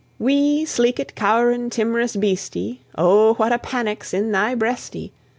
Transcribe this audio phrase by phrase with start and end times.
[0.17, 5.11] Wee, sleekit, cow'rin', tim'rous beastie, Oh, what a panic's in thy breastie!